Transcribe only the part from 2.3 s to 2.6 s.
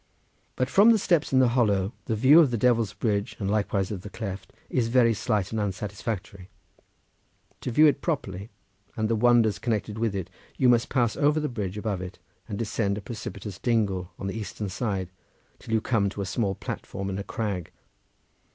of the